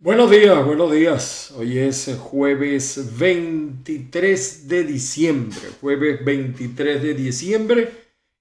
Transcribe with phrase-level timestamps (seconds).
[0.00, 1.50] Buenos días, buenos días.
[1.56, 7.90] Hoy es jueves 23 de diciembre, jueves 23 de diciembre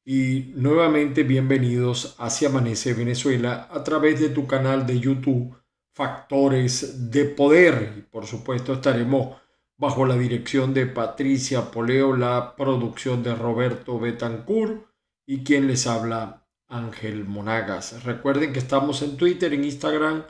[0.06, 5.58] y nuevamente bienvenidos hacia Amanece Venezuela a través de tu canal de YouTube
[5.96, 7.92] Factores de Poder.
[7.98, 9.38] Y por supuesto estaremos
[9.78, 14.86] bajo la dirección de Patricia Poleo, la producción de Roberto Betancourt
[15.26, 18.04] y quien les habla Ángel Monagas.
[18.04, 20.24] Recuerden que estamos en Twitter, en Instagram,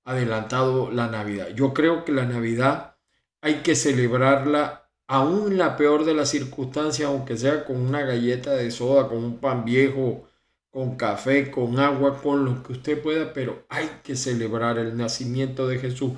[0.05, 1.49] adelantado la Navidad.
[1.55, 2.97] Yo creo que la Navidad
[3.41, 8.71] hay que celebrarla aún la peor de las circunstancias, aunque sea con una galleta de
[8.71, 10.27] soda, con un pan viejo,
[10.69, 15.67] con café, con agua, con lo que usted pueda, pero hay que celebrar el nacimiento
[15.67, 16.13] de Jesús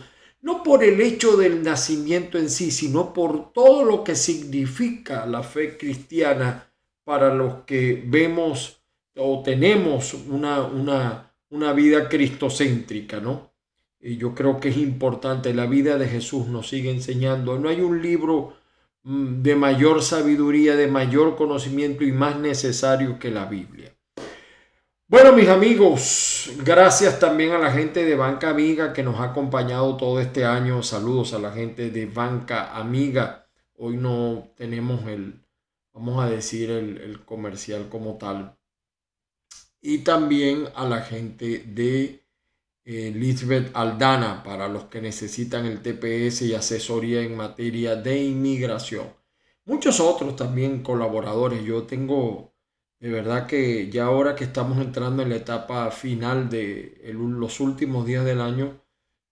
[0.46, 5.42] no por el hecho del nacimiento en sí, sino por todo lo que significa la
[5.42, 6.72] fe cristiana
[7.04, 8.80] para los que vemos
[9.16, 13.54] o tenemos una, una, una vida cristocéntrica, ¿no?
[14.00, 17.58] Y yo creo que es importante, la vida de Jesús nos sigue enseñando.
[17.58, 18.54] No hay un libro
[19.02, 23.95] mm, de mayor sabiduría, de mayor conocimiento y más necesario que la Biblia.
[25.08, 29.96] Bueno, mis amigos, gracias también a la gente de Banca Amiga que nos ha acompañado
[29.98, 30.82] todo este año.
[30.82, 33.48] Saludos a la gente de Banca Amiga.
[33.78, 35.46] Hoy no tenemos el,
[35.94, 38.58] vamos a decir, el, comercial como tal.
[39.80, 42.26] Y también a la gente de
[42.84, 49.14] eh, Lisbeth Aldana para los que necesitan el TPS y asesoría en materia de inmigración.
[49.66, 51.64] Muchos otros también colaboradores.
[51.64, 52.55] Yo tengo
[53.06, 58.04] de verdad que ya ahora que estamos entrando en la etapa final de los últimos
[58.04, 58.82] días del año,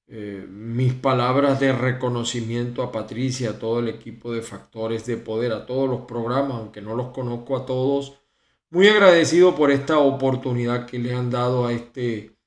[0.05, 5.53] eh, mis palabras de reconocimiento a Patricia, a todo el equipo de Factores de Poder,
[5.53, 8.21] a todos los programas, aunque no los conozco a todos,
[8.69, 12.37] muy agradecido por esta oportunidad que le han dado a este,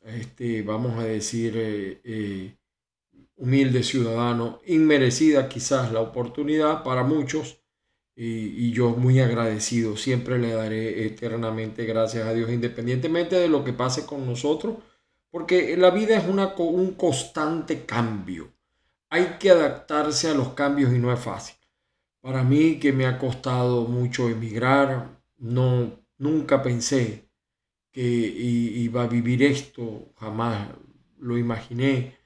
[0.00, 2.56] este vamos a decir, eh, eh,
[3.36, 7.59] humilde ciudadano, inmerecida quizás la oportunidad para muchos,
[8.22, 13.72] y, yo muy agradecido, siempre le daré eternamente gracias a Dios, independientemente de lo que
[13.72, 14.76] pase con nosotros,
[15.30, 18.52] porque la vida es una, un constante cambio.
[19.08, 21.56] Hay que adaptarse a los cambios y no es fácil.
[22.20, 27.30] Para mí que me ha costado mucho emigrar, no, nunca pensé
[27.90, 30.68] que iba a vivir esto, jamás
[31.18, 32.18] lo imaginé.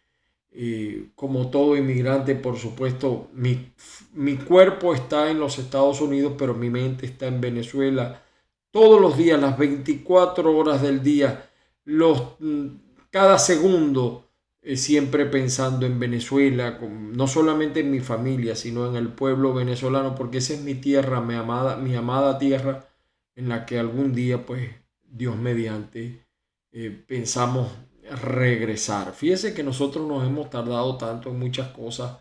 [1.15, 3.73] Como todo inmigrante, por supuesto, mi,
[4.13, 8.23] mi, cuerpo está en los Estados Unidos, pero mi mente está en Venezuela.
[8.71, 11.51] Todos los días, las 24 horas del día,
[11.85, 12.67] los, mm,
[13.11, 14.25] cada segundo,
[14.63, 20.15] eh, siempre pensando en Venezuela, no solamente en mi familia, sino en el pueblo venezolano,
[20.15, 22.89] porque esa es mi tierra, mi amada, mi amada tierra,
[23.37, 24.71] en la que algún día, pues,
[25.03, 26.27] Dios mediante,
[26.73, 27.71] eh, pensamos
[28.11, 29.13] regresar.
[29.13, 32.19] Fíjese que nosotros nos hemos tardado tanto en muchas cosas,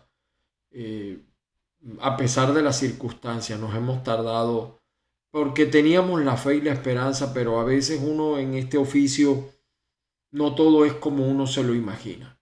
[0.70, 1.22] eh,
[2.00, 4.80] a pesar de las circunstancias, nos hemos tardado
[5.30, 9.50] porque teníamos la fe y la esperanza, pero a veces uno en este oficio
[10.30, 12.38] no todo es como uno se lo imagina.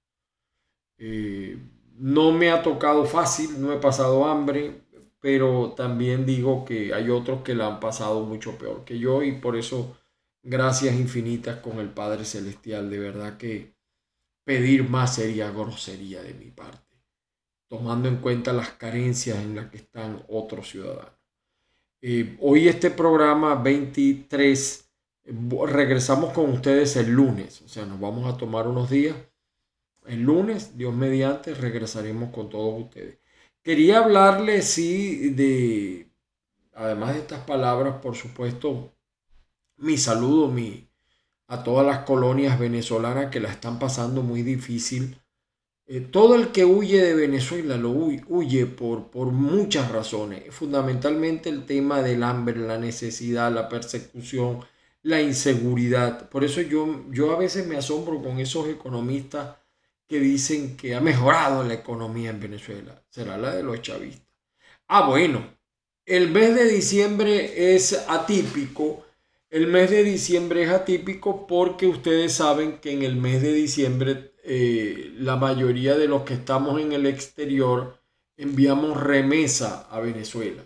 [0.99, 1.59] Eh,
[1.95, 4.83] no me ha tocado fácil, no he pasado hambre,
[5.21, 9.33] pero también digo que hay otros que la han pasado mucho peor que yo y
[9.33, 9.97] por eso
[10.43, 12.91] gracias infinitas con el Padre Celestial.
[12.91, 13.75] De verdad que
[14.45, 16.97] pedir más sería grosería de mi parte,
[17.69, 21.13] tomando en cuenta las carencias en las que están otros ciudadanos.
[22.01, 24.91] Eh, hoy este programa 23,
[25.67, 29.17] regresamos con ustedes el lunes, o sea, nos vamos a tomar unos días.
[30.07, 33.19] El lunes, Dios mediante, regresaremos con todos ustedes.
[33.63, 36.11] Quería hablarles, sí, de,
[36.75, 38.93] además de estas palabras, por supuesto,
[39.77, 40.53] mi saludo
[41.49, 45.19] a todas las colonias venezolanas que la están pasando muy difícil.
[45.87, 51.67] Eh, todo el que huye de Venezuela lo huye, por, por muchas razones, fundamentalmente el
[51.67, 54.65] tema del hambre, la necesidad, la persecución,
[55.03, 56.29] la inseguridad.
[56.31, 59.57] Por eso yo, yo a veces me asombro con esos economistas
[60.09, 63.03] que dicen que ha mejorado la economía en Venezuela.
[63.11, 64.27] Será la de los chavistas.
[64.89, 65.43] Ah, bueno,
[66.05, 69.05] el mes de diciembre es atípico.
[69.53, 74.33] El mes de diciembre es atípico porque ustedes saben que en el mes de diciembre
[74.45, 78.01] eh, la mayoría de los que estamos en el exterior
[78.39, 80.65] enviamos remesa a Venezuela.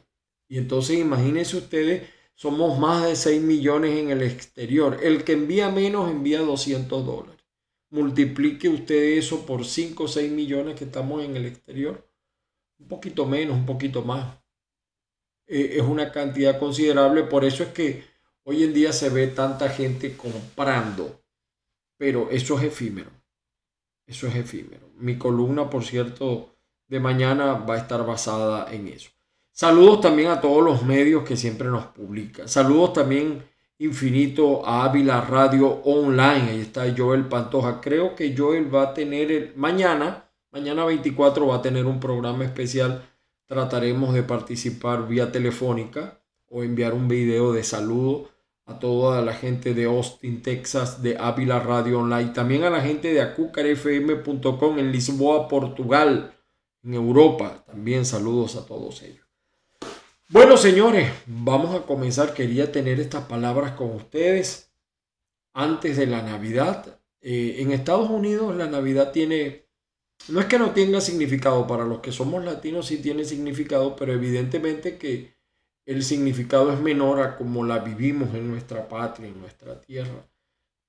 [0.49, 5.01] Y entonces imagínense ustedes, somos más de 6 millones en el exterior.
[5.03, 7.43] El que envía menos envía 200 dólares.
[7.91, 12.09] Multiplique usted eso por 5 o 6 millones que estamos en el exterior.
[12.79, 14.39] Un poquito menos, un poquito más.
[15.49, 17.25] Eh, es una cantidad considerable.
[17.25, 18.16] Por eso es que
[18.47, 21.21] hoy en día se ve tanta gente comprando.
[21.99, 23.11] Pero eso es efímero.
[24.07, 24.89] Eso es efímero.
[24.99, 26.55] Mi columna, por cierto,
[26.87, 29.11] de mañana va a estar basada en eso.
[29.51, 32.49] Saludos también a todos los medios que siempre nos publican.
[32.49, 33.43] Saludos también
[33.79, 36.51] infinito a Ávila Radio Online.
[36.51, 37.81] Ahí está Joel Pantoja.
[37.81, 42.45] Creo que Joel va a tener el, mañana, mañana 24 va a tener un programa
[42.45, 43.03] especial.
[43.47, 48.36] Trataremos de participar vía telefónica o enviar un video de saludo
[48.67, 52.33] a toda la gente de Austin, Texas, de Ávila Radio Online.
[52.33, 56.35] También a la gente de acucarfm.com en Lisboa, Portugal,
[56.83, 57.65] en Europa.
[57.65, 59.25] También saludos a todos ellos.
[60.29, 62.35] Bueno, señores, vamos a comenzar.
[62.35, 64.73] Quería tener estas palabras con ustedes
[65.55, 67.01] antes de la Navidad.
[67.21, 69.69] Eh, en Estados Unidos la Navidad tiene,
[70.29, 74.13] no es que no tenga significado, para los que somos latinos sí tiene significado, pero
[74.13, 75.36] evidentemente que
[75.87, 80.29] el significado es menor a como la vivimos en nuestra patria, en nuestra tierra.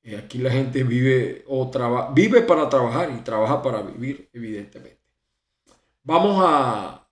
[0.02, 1.72] Eh, aquí la gente vive, o
[2.14, 4.98] vive para trabajar y trabaja para vivir, evidentemente.
[6.04, 7.08] Vamos a,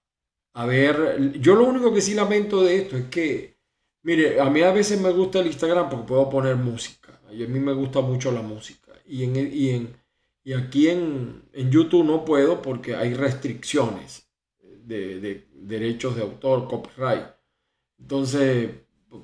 [0.53, 3.57] a ver, yo lo único que sí lamento de esto es que,
[4.03, 7.19] mire, a mí a veces me gusta el Instagram porque puedo poner música.
[7.27, 8.93] A mí me gusta mucho la música.
[9.05, 9.95] Y, en, y, en,
[10.43, 14.29] y aquí en, en, YouTube no puedo porque hay restricciones
[14.85, 17.25] de, de, derechos de autor, copyright.
[17.99, 18.71] Entonces,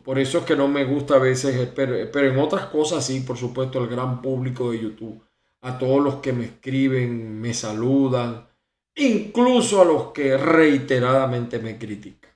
[0.04, 3.22] por eso es que no me gusta a veces, pero, pero en otras cosas sí,
[3.22, 5.22] por supuesto, el gran público de YouTube.
[5.62, 8.48] A todos los que me escriben, me saludan
[8.96, 12.32] incluso a los que reiteradamente me critican.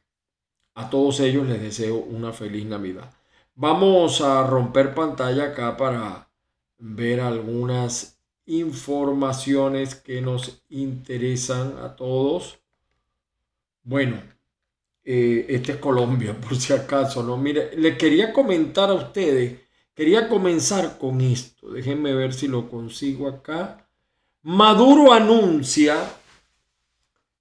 [0.76, 3.12] A todos ellos les deseo una feliz Navidad.
[3.56, 6.30] Vamos a romper pantalla acá para
[6.78, 12.60] ver algunas informaciones que nos interesan a todos.
[13.84, 14.22] Bueno,
[15.06, 17.38] eh, este es Colombia, por si acaso, ¿no?
[17.38, 19.60] Mire, le quería comentar a ustedes,
[19.94, 21.72] quería comenzar con esto.
[21.72, 23.88] Déjenme ver si lo consigo acá.
[24.42, 25.98] Maduro anuncia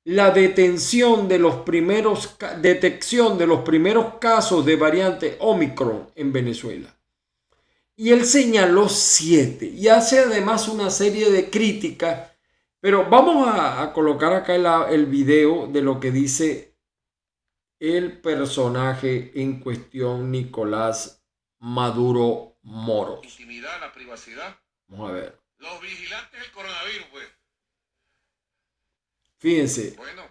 [0.05, 6.94] la detención de los primeros, detección de los primeros casos de variante Omicron en Venezuela.
[7.96, 12.32] Y él señaló siete y hace además una serie de críticas,
[12.81, 16.73] pero vamos a, colocar acá el, el video de lo que dice
[17.78, 21.24] el personaje en cuestión, Nicolás
[21.58, 23.24] Maduro Moros.
[23.24, 24.58] Intimidad, la privacidad.
[24.88, 25.40] Vamos a ver.
[25.58, 27.28] Los vigilantes del coronavirus, pues
[29.44, 29.94] Fíjense.
[29.98, 30.22] Bueno,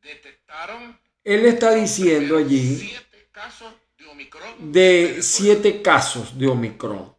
[0.00, 0.98] detectaron.
[1.22, 4.72] Él está diciendo allí siete casos de Omicron.
[4.72, 7.14] De siete casos de Omicron.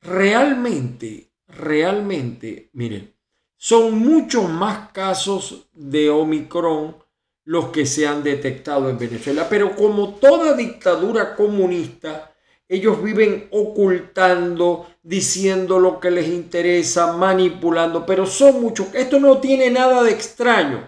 [0.00, 3.14] Realmente, realmente, miren,
[3.58, 7.04] son muchos más casos de Omicron
[7.44, 9.48] los que se han detectado en Venezuela.
[9.48, 12.30] Pero como toda dictadura comunista,
[12.68, 18.94] ellos viven ocultando, diciendo lo que les interesa, manipulando, pero son muchos.
[18.94, 20.86] Esto no tiene nada de extraño,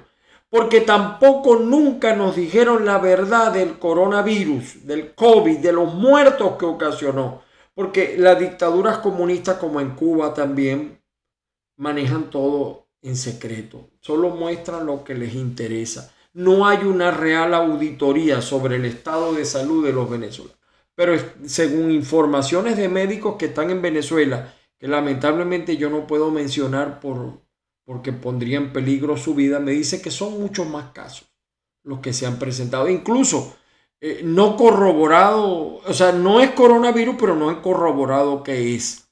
[0.49, 6.67] porque tampoco nunca nos dijeron la verdad del coronavirus, del COVID, de los muertos que
[6.67, 7.43] ocasionó.
[7.75, 11.03] Porque las dictaduras comunistas como en Cuba también
[11.77, 16.15] manejan todo en secreto, solo muestran lo que les interesa.
[16.35, 20.63] No hay una real auditoría sobre el estado de salud de los venezolanos
[20.95, 27.01] pero según informaciones de médicos que están en Venezuela, que lamentablemente yo no puedo mencionar
[27.01, 27.41] por,
[27.85, 31.29] porque pondría en peligro su vida, me dice que son muchos más casos
[31.85, 32.89] los que se han presentado.
[32.89, 33.57] Incluso
[34.01, 39.09] eh, no corroborado, o sea, no es coronavirus, pero no he corroborado que es.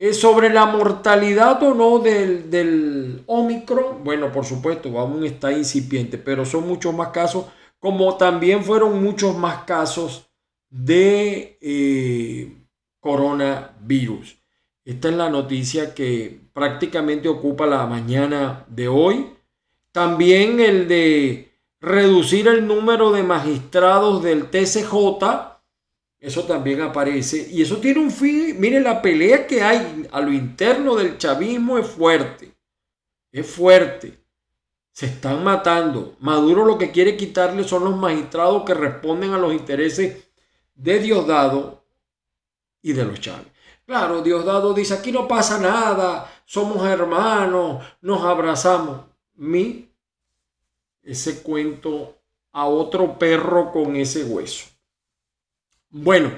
[0.00, 6.18] Eh, sobre la mortalidad o no del, del Omicron, bueno, por supuesto, aún está incipiente,
[6.18, 7.46] pero son muchos más casos,
[7.80, 10.28] como también fueron muchos más casos
[10.70, 12.56] de eh,
[13.00, 14.38] coronavirus.
[14.84, 19.26] Esta es la noticia que prácticamente ocupa la mañana de hoy.
[19.92, 21.50] También el de
[21.80, 25.57] reducir el número de magistrados del TCJ.
[26.20, 27.48] Eso también aparece.
[27.50, 28.58] Y eso tiene un fin.
[28.58, 32.52] Mire, la pelea que hay a lo interno del chavismo es fuerte.
[33.30, 34.18] Es fuerte.
[34.90, 36.16] Se están matando.
[36.20, 40.28] Maduro lo que quiere quitarle son los magistrados que responden a los intereses
[40.74, 41.84] de Diosdado
[42.82, 43.46] y de los Chávez.
[43.86, 49.02] Claro, Diosdado dice, aquí no pasa nada, somos hermanos, nos abrazamos.
[49.34, 49.88] Mi,
[51.02, 52.16] ese cuento
[52.52, 54.66] a otro perro con ese hueso.
[55.90, 56.30] Bueno,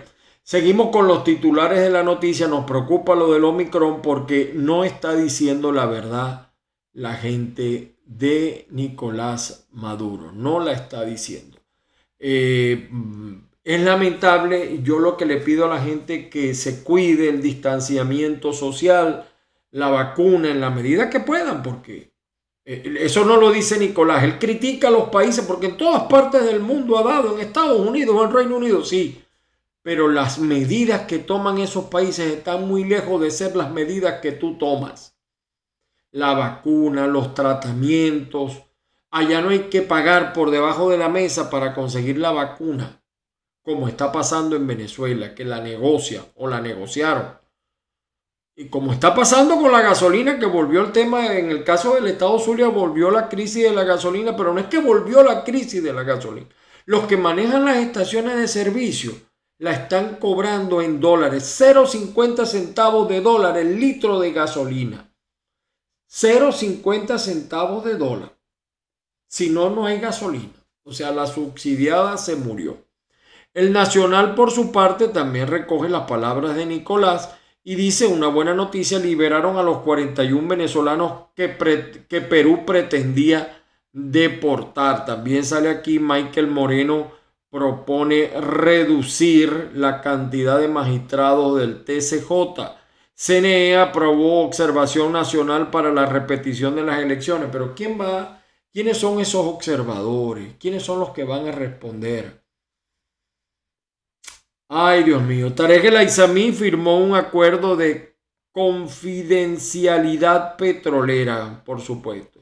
[0.43, 2.47] seguimos con los titulares de la noticia.
[2.47, 6.53] Nos preocupa lo del Omicron porque no está diciendo la verdad
[6.93, 10.33] la gente de Nicolás Maduro.
[10.33, 11.59] No la está diciendo.
[12.19, 12.89] Eh,
[13.65, 18.53] es lamentable, yo lo que le pido a la gente que se cuide el distanciamiento
[18.53, 19.29] social,
[19.71, 22.13] la vacuna en la medida que puedan, porque
[22.65, 26.45] eh, eso no lo dice Nicolás, él critica a los países porque en todas partes
[26.45, 29.23] del mundo ha dado, en Estados Unidos en Reino Unido, sí,
[29.83, 34.33] pero las medidas que toman esos países están muy lejos de ser las medidas que
[34.33, 35.17] tú tomas.
[36.13, 38.63] La vacuna, los tratamientos,
[39.11, 43.01] allá no hay que pagar por debajo de la mesa para conseguir la vacuna
[43.63, 47.39] como está pasando en Venezuela, que la negocia o la negociaron.
[48.57, 52.09] Y como está pasando con la gasolina, que volvió el tema, en el caso del
[52.09, 55.83] Estado Zulia, volvió la crisis de la gasolina, pero no es que volvió la crisis
[55.83, 56.49] de la gasolina.
[56.85, 59.13] Los que manejan las estaciones de servicio
[59.61, 65.13] la están cobrando en dólares, 0,50 centavos de dólar el litro de gasolina.
[66.11, 68.33] 0,50 centavos de dólar.
[69.29, 70.65] Si no, no hay gasolina.
[70.83, 72.79] O sea, la subsidiada se murió.
[73.53, 78.55] El Nacional, por su parte, también recoge las palabras de Nicolás y dice una buena
[78.55, 83.63] noticia, liberaron a los 41 venezolanos que, que Perú pretendía
[83.93, 85.05] deportar.
[85.05, 87.20] También sale aquí Michael Moreno
[87.51, 92.31] propone reducir la cantidad de magistrados del TCJ.
[93.15, 98.43] CNE aprobó observación nacional para la repetición de las elecciones, pero ¿quién va?
[98.73, 100.57] ¿Quiénes son esos observadores?
[100.59, 102.41] ¿Quiénes son los que van a responder?
[104.69, 105.53] Ay, Dios mío.
[105.53, 108.17] Tarek El Aizamí firmó un acuerdo de
[108.53, 112.41] confidencialidad petrolera, por supuesto.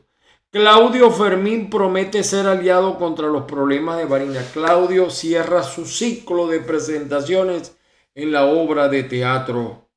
[0.51, 4.43] Claudio Fermín promete ser aliado contra los problemas de Barina.
[4.53, 7.77] Claudio cierra su ciclo de presentaciones
[8.15, 9.91] en la obra de teatro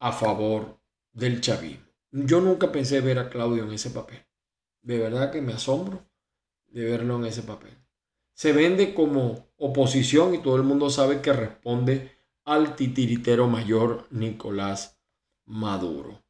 [0.00, 0.78] a favor
[1.12, 1.86] del chavismo.
[2.10, 4.24] Yo nunca pensé ver a Claudio en ese papel.
[4.82, 6.04] De verdad que me asombro
[6.66, 7.84] de verlo en ese papel
[8.34, 12.12] se vende como oposición y todo el mundo sabe que responde
[12.44, 15.00] al titiritero mayor Nicolás
[15.46, 16.23] Maduro.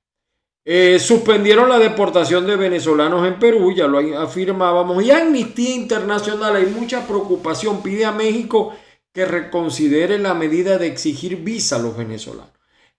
[0.65, 6.67] Eh, suspendieron la deportación de venezolanos en Perú, ya lo afirmábamos, y Amnistía Internacional, hay
[6.67, 8.75] mucha preocupación, pide a México
[9.13, 12.53] que reconsidere la medida de exigir visa a los venezolanos.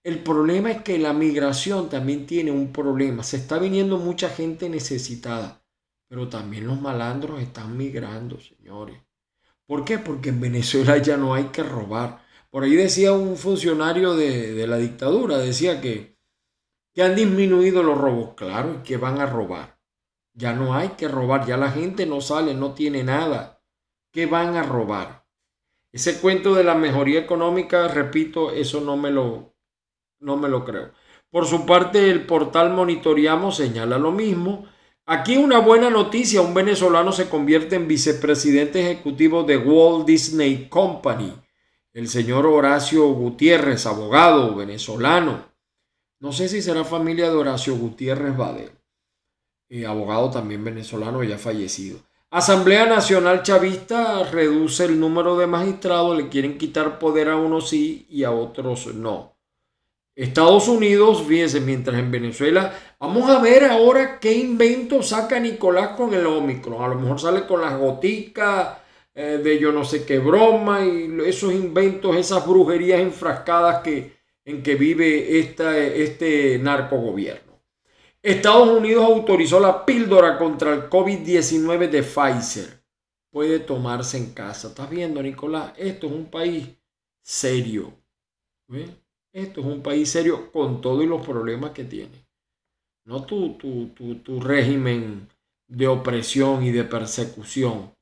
[0.04, 4.68] El problema es que la migración también tiene un problema, se está viniendo mucha gente
[4.68, 5.62] necesitada.
[6.08, 8.96] Pero también los malandros están migrando, señores.
[9.66, 9.98] ¿Por qué?
[9.98, 12.24] Porque en Venezuela ya no hay que robar.
[12.50, 16.15] Por ahí decía un funcionario de, la dictadura, decía que,
[16.96, 18.34] que han disminuido los robos.
[18.34, 19.78] Claro, y que van a robar.
[20.34, 23.62] Ya no hay que robar, ya la gente no sale, no tiene nada.
[24.10, 25.24] ¿Qué van a robar?
[25.92, 29.54] Ese cuento de la mejoría económica, repito, eso no me lo,
[30.18, 30.90] no me lo creo.
[31.30, 34.66] Por su parte, el portal Monitoreamos señala lo mismo
[35.08, 41.32] Aquí una buena noticia, un venezolano se convierte en vicepresidente ejecutivo de Walt Disney Company.
[41.92, 45.44] El señor Horacio Gutiérrez, abogado venezolano.
[46.18, 48.70] No sé si será familia de Horacio Gutiérrez Badel,
[49.68, 51.98] eh, abogado también venezolano ya fallecido.
[52.30, 58.06] Asamblea Nacional Chavista reduce el número de magistrados, le quieren quitar poder a unos sí
[58.08, 59.36] y a otros no.
[60.14, 66.14] Estados Unidos, fíjense, mientras en Venezuela, vamos a ver ahora qué invento saca Nicolás con
[66.14, 66.82] el Omicron.
[66.82, 68.78] A lo mejor sale con las goticas
[69.14, 74.15] eh, de yo no sé qué broma y esos inventos, esas brujerías enfrascadas que,
[74.46, 77.60] en que vive esta, este narcogobierno.
[78.22, 82.82] Estados Unidos autorizó la píldora contra el COVID-19 de Pfizer.
[83.30, 84.68] Puede tomarse en casa.
[84.68, 85.72] ¿Estás viendo, Nicolás?
[85.76, 86.68] Esto es un país
[87.20, 87.92] serio.
[89.32, 92.24] Esto es un país serio con todos los problemas que tiene.
[93.04, 95.28] No tu, tu, tu, régimen
[95.66, 97.92] de opresión y de persecución.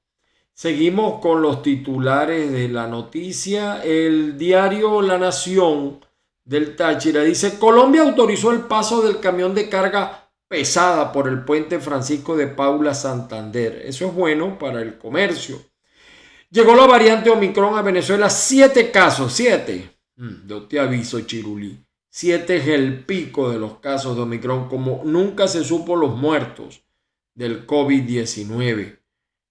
[0.52, 3.82] Seguimos con los titulares de la noticia.
[3.82, 6.03] El diario La Nación
[6.44, 11.80] del Táchira dice, Colombia autorizó el paso del camión de carga pesada por el puente
[11.80, 13.82] Francisco de Paula Santander.
[13.84, 15.60] Eso es bueno para el comercio.
[16.50, 19.90] Llegó la variante Omicron a Venezuela, siete casos, siete.
[20.16, 21.84] Mm, yo te aviso, Chirulí.
[22.08, 26.82] Siete es el pico de los casos de Omicron, como nunca se supo los muertos.
[27.34, 29.00] del COVID-19.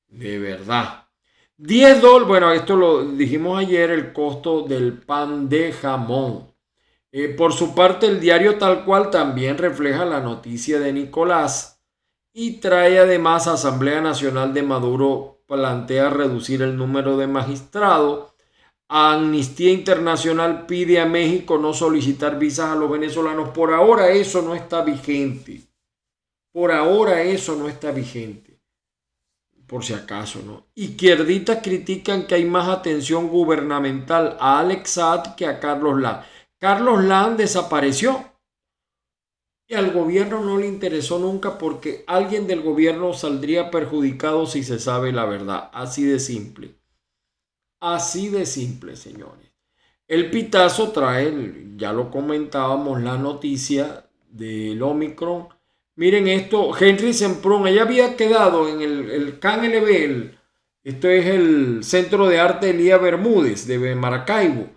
[0.07, 1.09] De verdad.
[1.57, 6.52] 10 dólares, bueno, esto lo dijimos ayer, el costo del pan de jamón.
[7.15, 11.79] Eh, por su parte, el diario tal cual también refleja la noticia de Nicolás
[12.33, 18.33] y trae además Asamblea Nacional de Maduro plantea reducir el número de magistrados.
[18.89, 23.49] Amnistía Internacional pide a México no solicitar visas a los venezolanos.
[23.49, 25.61] Por ahora eso no está vigente.
[26.51, 28.59] Por ahora eso no está vigente.
[29.67, 30.65] Por si acaso, ¿no?
[30.73, 36.23] Izquierdistas critican que hay más atención gubernamental a Alex Saad que a Carlos Land.
[36.63, 38.23] Carlos Land desapareció
[39.67, 44.79] y al gobierno no le interesó nunca porque alguien del gobierno saldría perjudicado si se
[44.79, 45.69] sabe la verdad.
[45.73, 46.75] Así de simple.
[47.81, 49.51] Así de simple, señores.
[50.07, 55.49] El pitazo trae, ya lo comentábamos, la noticia del Omicron.
[55.97, 60.31] Miren esto, Henry Semprún, ella había quedado en el, el CANLB,
[60.85, 64.69] esto es el Centro de Arte Elías Bermúdez de Maracaibo.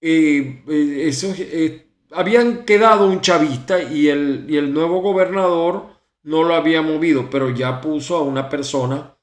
[0.00, 5.88] Eh, eh, eh, habían quedado un chavista y el, y el nuevo gobernador
[6.22, 9.16] no lo había movido, pero ya puso a una persona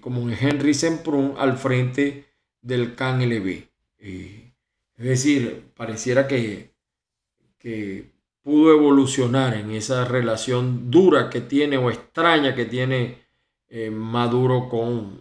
[0.00, 2.24] como Henry Semprún al frente
[2.62, 3.64] del CAN-LB.
[3.98, 4.52] Es
[4.96, 6.70] decir, pareciera que,
[7.58, 13.18] que pudo evolucionar en esa relación dura que tiene o extraña que tiene
[13.90, 15.20] Maduro con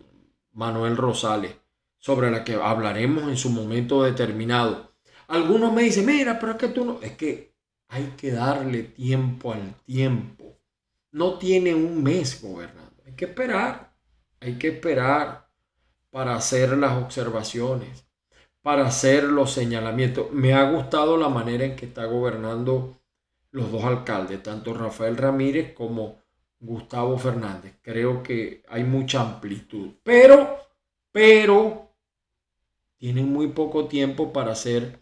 [0.54, 1.56] Manuel Rosales,
[2.00, 4.94] sobre la que hablaremos en su momento determinado.
[5.28, 7.54] Algunos me dicen, mira, pero es que tú no, es que
[7.90, 10.58] hay que darle tiempo al tiempo.
[11.12, 13.04] No tiene un mes gobernando.
[13.06, 13.94] Hay que esperar,
[14.40, 15.50] hay que esperar
[16.10, 18.06] para hacer las observaciones,
[18.62, 20.32] para hacer los señalamientos.
[20.32, 23.00] Me ha gustado la manera en que está gobernando
[23.52, 26.22] los dos alcaldes, tanto Rafael Ramírez como
[26.60, 27.76] Gustavo Fernández.
[27.82, 30.58] Creo que hay mucha amplitud, pero,
[31.12, 31.89] pero,
[33.00, 35.00] tienen muy poco tiempo para hacer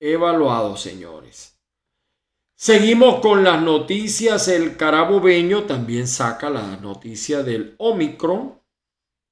[0.00, 1.60] evaluado, señores.
[2.54, 4.48] Seguimos con las noticias.
[4.48, 8.60] El carabobeño también saca la noticia del Omicron,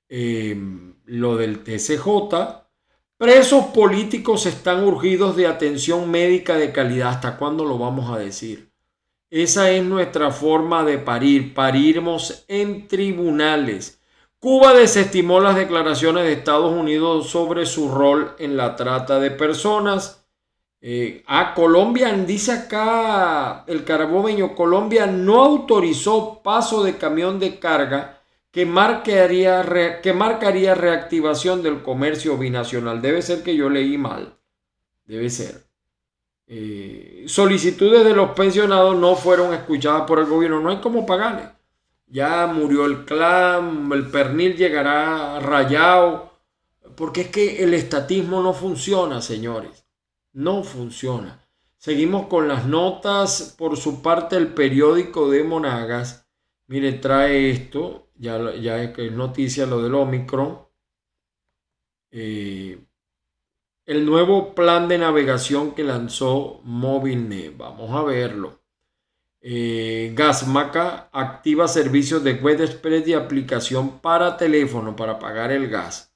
[0.09, 2.69] em, lo del TCJ.
[3.17, 7.11] Presos políticos están urgidos de atención médica de calidad.
[7.11, 8.73] ¿Hasta cuándo lo vamos a decir?
[9.31, 11.55] Esa es nuestra forma de parir.
[11.55, 14.01] Parirmos en tribunales.
[14.45, 20.27] Cuba desestimó las declaraciones de Estados Unidos sobre su rol en la trata de personas
[20.83, 28.21] eh, a Colombia, dice acá el carabobeño, Colombia no autorizó paso de camión de carga
[28.51, 29.65] que marcaría,
[30.03, 33.01] que marcaría reactivación del comercio binacional.
[33.01, 34.37] Debe ser que yo leí mal.
[35.07, 35.65] Debe ser.
[36.47, 40.61] Eh, solicitudes de los pensionados no fueron escuchadas por el gobierno.
[40.61, 41.54] No hay cómo pagarle.
[42.15, 46.33] Ya murió el clan, el pernil llegará rayado.
[46.97, 49.85] Porque es que el estatismo no funciona, señores
[50.35, 51.41] no funciona.
[51.79, 53.55] Seguimos con las notas.
[53.57, 56.29] Por su parte, el periódico de Monagas,
[56.67, 60.59] mire, trae esto, ya, ya es noticia lo del Omicron.
[62.11, 62.85] Eh,
[63.87, 67.57] el nuevo plan de navegación que lanzó Movilnet.
[67.57, 68.64] Vamos a verlo.
[69.47, 76.15] Eh, Gasmaca activa servicios de web express y aplicación para teléfono para pagar el gas.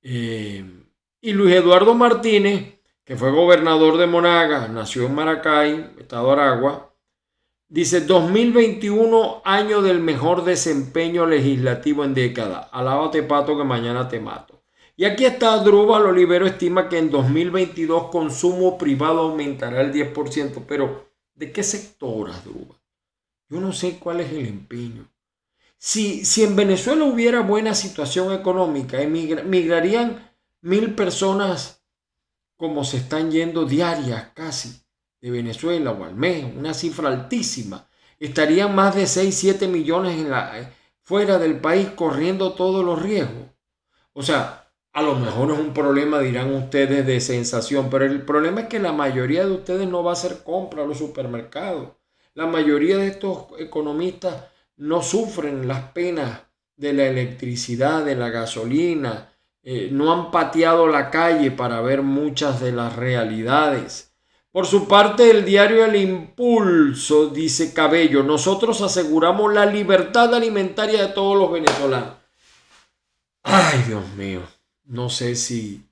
[0.00, 0.64] Eh,
[1.20, 6.94] y Luis Eduardo Martínez que fue gobernador de Monagas, nació en Maracay, estado Aragua,
[7.68, 12.70] dice 2021 año del mejor desempeño legislativo en década.
[12.72, 14.62] Alábate pato que mañana te mato.
[14.96, 21.03] Y aquí está Drubal Olivero estima que en 2022 consumo privado aumentará el 10%, pero
[21.34, 22.80] ¿de qué sector, Drubal?
[23.48, 25.08] Yo no sé cuál es el empeño.
[25.76, 30.30] Si, si en Venezuela hubiera buena situación económica, emigrarían
[30.62, 31.84] mil personas
[32.56, 34.80] como se están yendo diarias casi
[35.20, 37.88] de Venezuela o al mes, una cifra altísima.
[38.18, 43.00] Estarían más de 6, 7 millones en la, eh, fuera del país corriendo todos los
[43.02, 43.48] riesgos.
[44.12, 44.63] O sea,
[44.94, 48.78] a lo mejor es un problema, dirán ustedes, de sensación, pero el problema es que
[48.78, 51.88] la mayoría de ustedes no va a hacer compra a los supermercados.
[52.34, 54.44] La mayoría de estos economistas
[54.76, 56.42] no sufren las penas
[56.76, 59.32] de la electricidad, de la gasolina,
[59.64, 64.12] eh, no han pateado la calle para ver muchas de las realidades.
[64.52, 71.12] Por su parte, el diario El Impulso dice Cabello, nosotros aseguramos la libertad alimentaria de
[71.12, 72.14] todos los venezolanos.
[73.42, 74.42] Ay, Dios mío,
[74.84, 75.82] no sé si...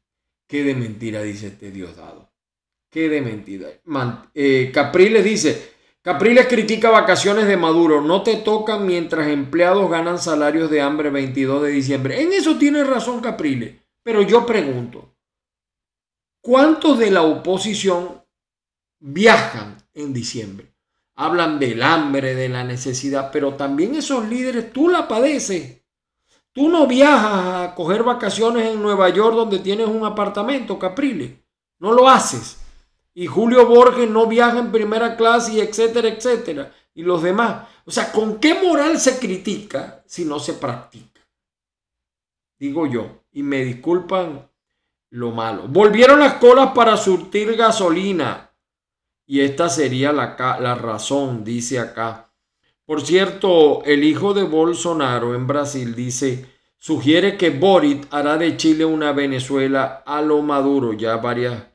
[0.46, 2.30] Qué de mentira dice este Diosdado.
[2.90, 3.68] Qué de mentira.
[4.34, 8.02] Eh, Capriles dice, Capriles critica vacaciones de Maduro.
[8.02, 12.20] No te tocan mientras empleados ganan salarios de hambre 22 de diciembre.
[12.20, 13.76] En eso tiene razón Capriles.
[14.02, 15.16] Pero yo pregunto,
[16.42, 18.24] ¿cuántos de la oposición
[18.98, 20.74] viajan en diciembre?
[21.14, 25.81] Hablan del hambre, de la necesidad, pero también esos líderes, tú la padeces.
[26.52, 31.32] Tú no viajas a coger vacaciones en Nueva York donde tienes un apartamento, Capriles.
[31.78, 32.62] No lo haces
[33.14, 37.68] y Julio Borges no viaja en primera clase y etcétera, etcétera, y los demás.
[37.84, 41.20] O sea, ¿con qué moral se critica si no se practica?
[42.58, 44.48] Digo yo, y me disculpan
[45.10, 45.64] lo malo.
[45.68, 48.50] Volvieron las colas para surtir gasolina.
[49.26, 52.31] Y esta sería la, la razón, dice acá.
[52.92, 56.44] Por cierto, el hijo de Bolsonaro en Brasil dice,
[56.76, 60.92] sugiere que Boric hará de Chile una Venezuela a lo maduro.
[60.92, 61.68] Ya varias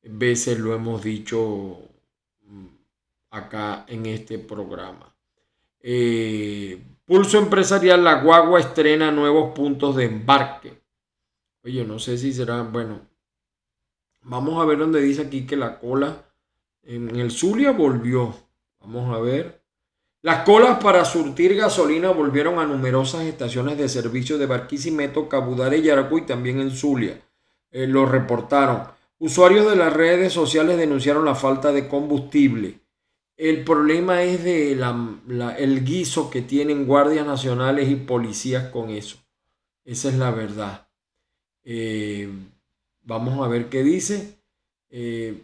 [0.00, 1.76] veces lo hemos dicho
[2.42, 2.66] mm,
[3.32, 5.12] acá en este programa.
[5.80, 10.80] Eh, Pulso Empresarial, la guagua estrena nuevos puntos de embarque.
[11.64, 13.00] Oye, no sé si será, bueno,
[14.22, 16.32] vamos a ver dónde dice aquí que la cola
[16.84, 18.32] en el Zulia volvió.
[18.78, 19.59] Vamos a ver.
[20.22, 26.22] Las colas para surtir gasolina volvieron a numerosas estaciones de servicio de Barquisimeto, Cabudare, Yaracuy
[26.22, 27.18] y también en Zulia.
[27.70, 28.82] Eh, lo reportaron.
[29.18, 32.80] Usuarios de las redes sociales denunciaron la falta de combustible.
[33.36, 39.16] El problema es de el guiso que tienen guardias nacionales y policías con eso.
[39.84, 40.88] Esa es la verdad.
[41.64, 42.28] Eh,
[43.02, 44.38] vamos a ver qué dice.
[44.90, 45.42] Eh,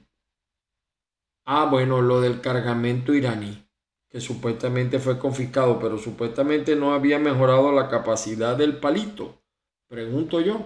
[1.47, 3.66] ah, bueno, lo del cargamento iraní,
[4.09, 9.43] que supuestamente fue confiscado, pero supuestamente no había mejorado la capacidad del palito.
[9.89, 10.61] Pregunto yo.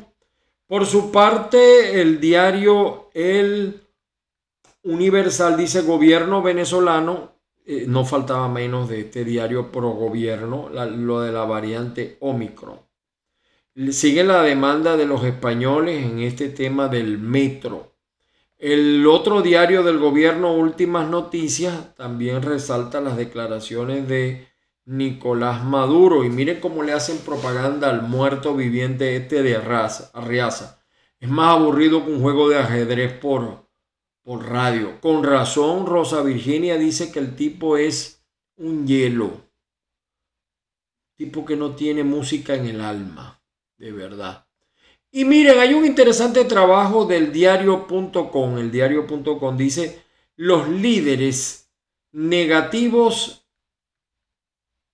[0.66, 3.80] Por su parte, el diario El
[4.84, 7.32] Universal dice gobierno venezolano,
[7.66, 12.78] eh, no faltaba menos de este diario pro gobierno, lo de la variante Omicron.
[13.90, 17.89] Sigue la demanda de los españoles en este tema del metro.
[18.60, 24.48] El otro diario del gobierno, Últimas Noticias, también resalta las declaraciones de
[24.84, 26.24] Nicolás Maduro.
[26.24, 30.82] Y miren cómo le hacen propaganda al muerto viviente este de Arriaza.
[31.18, 33.66] Es más aburrido que un juego de ajedrez por,
[34.22, 35.00] por radio.
[35.00, 39.40] Con razón, Rosa Virginia dice que el tipo es un hielo.
[41.16, 43.42] Tipo que no tiene música en el alma,
[43.78, 44.49] de verdad.
[45.12, 48.58] Y miren, hay un interesante trabajo del diario.com.
[48.58, 50.04] El diario.com dice,
[50.36, 51.68] los líderes
[52.12, 53.44] negativos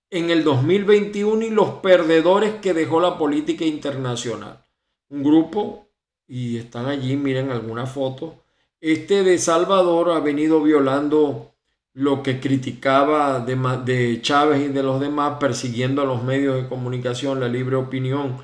[0.09, 4.65] en el 2021 y los perdedores que dejó la política internacional.
[5.09, 5.89] Un grupo,
[6.27, 8.43] y están allí, miren alguna foto.
[8.81, 11.53] Este de Salvador ha venido violando
[11.93, 16.69] lo que criticaba de, de Chávez y de los demás, persiguiendo a los medios de
[16.69, 18.37] comunicación, la libre opinión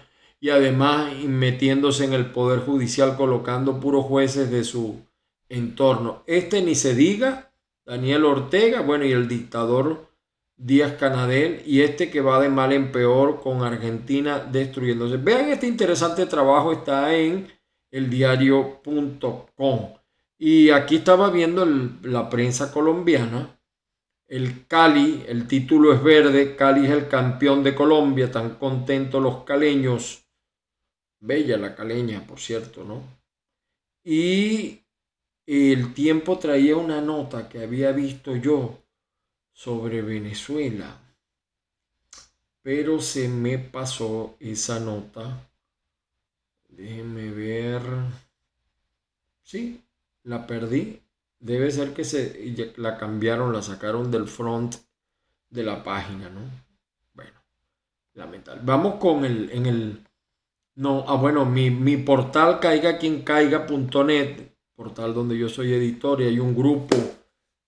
[0.43, 4.99] y además metiéndose en el poder judicial, colocando puros jueces de su
[5.47, 6.21] entorno.
[6.27, 7.53] Este ni se diga,
[7.86, 10.10] Daniel Ortega, bueno, y el dictador
[10.58, 15.15] Díaz Canadel y este que va de mal en peor con Argentina destruyéndose.
[15.15, 17.47] Vean este interesante trabajo, está en
[17.89, 19.93] eldiario.com.
[20.38, 21.65] Y aquí estaba viendo
[22.01, 23.58] la prensa colombiana.
[24.27, 29.45] El Cali, el título es verde, Cali es el campeón de Colombia, tan contentos los
[29.45, 30.19] caleños.
[31.23, 33.01] Bella la caleña, por cierto, ¿no?
[34.03, 34.81] Y
[35.45, 38.83] el tiempo traía una nota que había visto yo
[39.53, 40.99] sobre Venezuela.
[42.62, 45.47] Pero se me pasó esa nota.
[46.67, 47.81] Déjenme ver.
[49.43, 49.81] Sí,
[50.23, 51.01] la perdí.
[51.39, 54.75] Debe ser que se la cambiaron, la sacaron del front
[55.49, 56.41] de la página, ¿no?
[57.13, 57.39] Bueno,
[58.13, 58.62] lamentable.
[58.65, 60.07] Vamos con el en el
[60.75, 66.25] no, ah bueno, mi, mi portal caiga quien caiga.net, portal donde yo soy editor y
[66.25, 66.95] hay un grupo.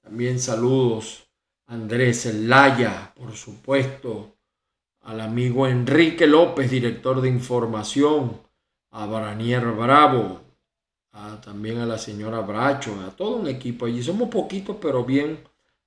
[0.02, 1.28] También saludos
[1.68, 4.38] Andrés Laya, por supuesto,
[5.02, 8.40] al amigo Enrique López, director de información,
[8.92, 10.42] a Branier Bravo,
[11.42, 14.04] también a la señora Bracho, a todo un equipo allí.
[14.04, 15.40] Somos poquitos, pero bien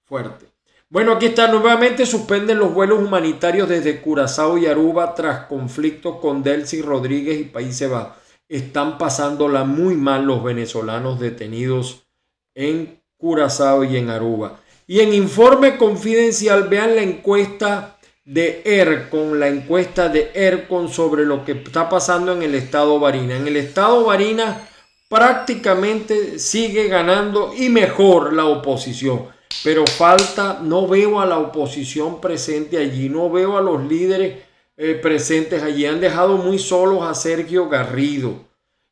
[0.04, 0.48] fuerte.
[0.90, 6.42] Bueno, aquí está nuevamente, suspenden los vuelos humanitarios desde Curazao y Aruba tras conflictos con
[6.42, 8.16] Delcy Rodríguez y Países Bajos.
[8.48, 12.09] Están pasándola muy mal los venezolanos detenidos
[12.55, 14.61] en Curazao y en Aruba.
[14.87, 21.44] Y en informe confidencial, vean la encuesta de ERCON, la encuesta de ERCON sobre lo
[21.44, 23.37] que está pasando en el estado Barina.
[23.37, 24.66] En el estado Barina
[25.11, 29.37] prácticamente sigue ganando y mejor la oposición.
[29.65, 34.45] Pero falta, no veo a la oposición presente allí, no veo a los líderes
[34.77, 35.87] eh, presentes allí.
[35.87, 38.47] Han dejado muy solos a Sergio Garrido.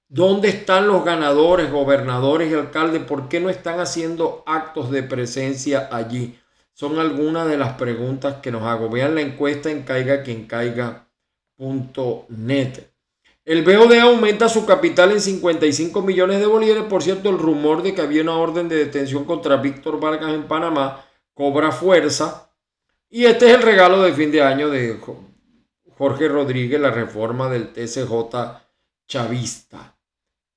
[0.08, 3.02] ¿Dónde están los ganadores, gobernadores y alcaldes?
[3.02, 6.38] ¿Por qué no están haciendo actos de presencia allí?
[6.72, 8.88] Son algunas de las preguntas que nos hago.
[8.88, 11.06] Vean la encuesta en caiga quien caiga.net.
[13.46, 16.82] El BOD aumenta su capital en 55 millones de bolívares.
[16.82, 20.48] Por cierto, el rumor de que había una orden de detención contra Víctor Vargas en
[20.48, 22.50] Panamá cobra fuerza.
[23.08, 24.98] Y este es el regalo de fin de año de
[25.96, 28.64] Jorge Rodríguez, la reforma del TCJ
[29.06, 29.96] chavista.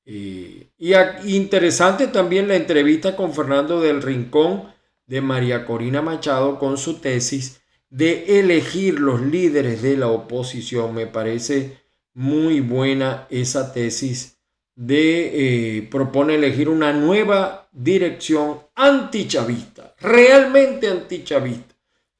[0.03, 4.63] Eh, y interesante también la entrevista con Fernando del Rincón
[5.05, 10.95] de María Corina Machado con su tesis de elegir los líderes de la oposición.
[10.95, 11.77] Me parece
[12.19, 14.37] muy buena esa tesis
[14.75, 21.73] de eh, propone elegir una nueva dirección antichavista, realmente antichavista,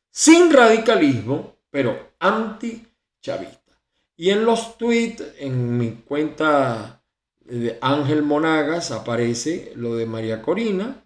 [0.09, 3.73] sin radicalismo, pero antichavista.
[4.15, 7.03] Y en los tweets, en mi cuenta
[7.41, 11.05] de Ángel Monagas, aparece lo de María Corina.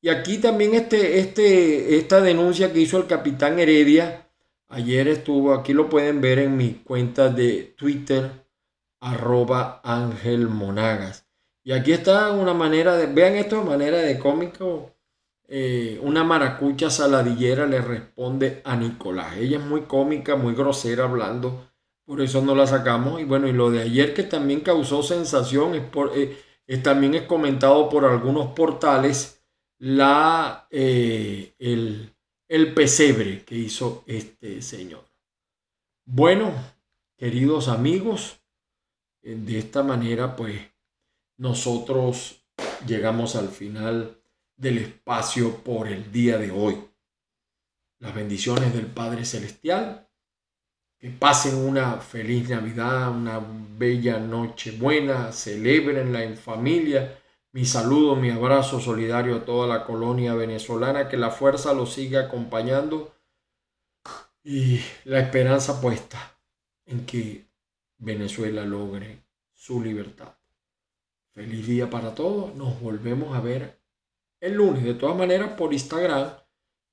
[0.00, 4.29] Y aquí también este, este, esta denuncia que hizo el capitán Heredia
[4.70, 8.46] Ayer estuvo, aquí lo pueden ver en mi cuenta de Twitter,
[9.00, 11.26] arroba Ángel Monagas.
[11.64, 14.94] Y aquí está una manera de, vean esto de manera de cómico,
[15.48, 19.36] eh, una maracucha saladillera le responde a Nicolás.
[19.36, 21.72] Ella es muy cómica, muy grosera hablando,
[22.04, 23.20] por eso no la sacamos.
[23.20, 26.36] Y bueno, y lo de ayer que también causó sensación, es por, eh,
[26.84, 29.42] también es comentado por algunos portales,
[29.78, 32.14] la, eh, el,
[32.50, 35.04] el pesebre que hizo este señor.
[36.04, 36.52] Bueno,
[37.16, 38.40] queridos amigos,
[39.22, 40.60] eh, de esta manera pues
[41.36, 42.44] nosotros
[42.84, 44.20] llegamos al final
[44.56, 46.76] del espacio por el día de hoy.
[48.00, 50.08] Las bendiciones del Padre Celestial,
[50.98, 53.40] que pasen una feliz Navidad, una
[53.78, 57.19] bella noche buena, celebrenla en familia
[57.52, 62.26] mi saludo, mi abrazo solidario a toda la colonia venezolana, que la fuerza los siga
[62.26, 63.12] acompañando
[64.42, 66.38] y la esperanza puesta
[66.86, 67.46] en que
[67.98, 70.34] Venezuela logre su libertad.
[71.32, 72.54] Feliz día para todos.
[72.54, 73.80] Nos volvemos a ver
[74.40, 74.84] el lunes.
[74.84, 76.32] De todas maneras, por Instagram,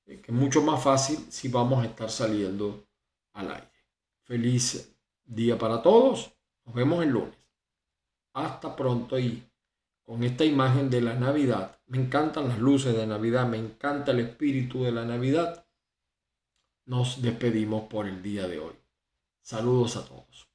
[0.06, 2.88] eh, que es mucho más fácil si vamos a estar saliendo
[3.34, 3.72] al aire.
[4.24, 6.34] Feliz día para todos.
[6.66, 7.38] Nos vemos el lunes.
[8.34, 9.44] Hasta pronto y
[10.08, 11.82] con esta imagen de la Navidad.
[11.88, 15.68] Me encantan las luces de Navidad, me encanta el espíritu de la Navidad.
[16.86, 18.76] Nos despedimos por el día de hoy.
[19.42, 20.47] Saludos a todos.